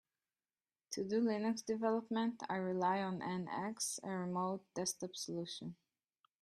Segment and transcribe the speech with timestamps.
[0.93, 5.75] To do Linux development, I rely on NX, a remote desktop solution.